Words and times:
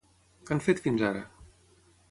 Què 0.47 0.55
han 0.55 0.63
fet 0.69 0.81
fins 0.87 1.05
ara? 1.11 1.23